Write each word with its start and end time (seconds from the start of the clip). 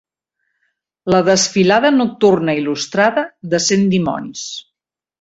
"La 1.15 1.19
Desfilada 1.27 1.93
Nocturna 1.99 2.57
Il·lustrada 2.63 3.29
de 3.55 3.63
Cent 3.71 3.89
Dimonis". 3.97 4.53